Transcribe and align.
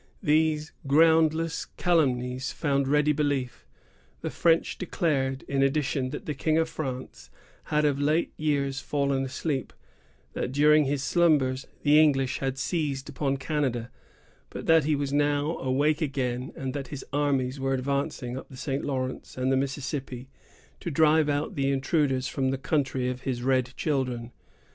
These 0.23 0.71
groundless 0.87 1.65
calumnies 1.77 2.51
found 2.51 2.87
ready 2.87 3.11
belief. 3.11 3.67
The 4.21 4.31
French 4.31 4.79
declared, 4.79 5.43
in 5.43 5.61
addition, 5.61 6.09
that 6.09 6.25
the 6.25 6.33
King 6.33 6.57
of 6.57 6.67
France 6.69 7.29
had 7.65 7.85
of 7.85 7.99
late 8.01 8.33
years 8.35 8.79
fallen 8.79 9.23
asleep; 9.23 9.71
that, 10.33 10.51
during 10.51 10.85
his 10.85 11.03
slumbers, 11.03 11.67
the 11.83 12.01
English 12.01 12.39
had 12.39 12.57
seized 12.57 13.09
upon 13.09 13.37
Canada; 13.37 13.91
but 14.49 14.65
that 14.65 14.85
he 14.85 14.95
was 14.95 15.13
now 15.13 15.55
awake 15.59 16.01
again, 16.01 16.51
and 16.55 16.73
that 16.73 16.87
his 16.87 17.05
armies 17.13 17.59
were 17.59 17.75
advancing 17.75 18.35
up 18.35 18.49
the 18.49 18.57
St. 18.57 18.83
Lawrence 18.83 19.37
and 19.37 19.51
the 19.51 19.55
Mississippi, 19.55 20.29
to 20.79 20.89
drive 20.89 21.29
out 21.29 21.53
the 21.53 21.69
intruders 21.69 22.27
from 22.27 22.49
the 22.49 22.57
country 22.57 23.07
of 23.07 23.21
his 23.21 23.43
red 23.43 23.71
children. 23.77 24.31